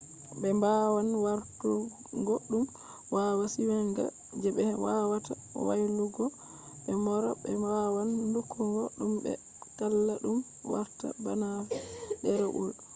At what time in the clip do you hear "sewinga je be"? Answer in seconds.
3.53-4.63